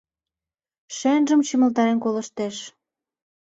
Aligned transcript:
Шӧнжым 0.97 1.39
чымалтарен 1.47 1.97
колыштеш. 2.03 2.55